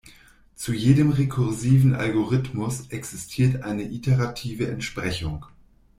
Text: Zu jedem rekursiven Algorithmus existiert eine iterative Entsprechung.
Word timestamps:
Zu 0.55 0.73
jedem 0.73 1.11
rekursiven 1.11 1.93
Algorithmus 1.93 2.87
existiert 2.89 3.61
eine 3.61 3.83
iterative 3.83 4.67
Entsprechung. 4.67 5.45